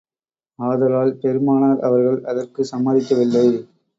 ஆதலால், 0.59 1.11
பெருமானார் 1.21 1.79
அவர்கள் 1.79 2.19
அதற்கும் 2.23 2.69
சம்மதிக்கவில்லை. 2.71 3.45